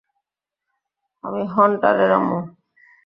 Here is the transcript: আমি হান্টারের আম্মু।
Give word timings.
আমি 1.23 1.41
হান্টারের 1.53 2.11
আম্মু। 2.17 2.39